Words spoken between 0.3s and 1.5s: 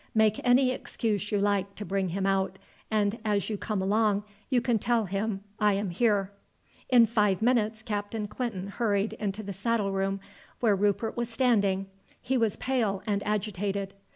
any excuse you